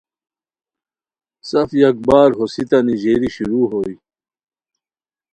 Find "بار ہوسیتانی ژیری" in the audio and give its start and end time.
2.07-3.29